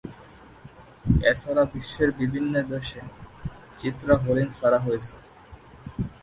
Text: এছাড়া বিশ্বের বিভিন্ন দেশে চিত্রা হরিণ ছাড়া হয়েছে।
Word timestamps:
এছাড়া 1.31 1.63
বিশ্বের 1.73 2.09
বিভিন্ন 2.19 2.53
দেশে 2.71 3.01
চিত্রা 3.79 4.13
হরিণ 4.23 4.47
ছাড়া 4.57 4.79
হয়েছে। 4.85 5.15